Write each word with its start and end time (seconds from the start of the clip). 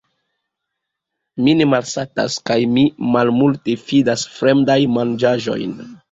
Mi 1.47 1.51
ne 1.57 1.65
malsatas, 1.73 2.37
kaj 2.49 2.57
mi 2.77 2.85
malmulte 3.15 3.75
fidas 3.91 4.23
fremdajn 4.39 4.95
manĝaĵojn. 4.97 5.77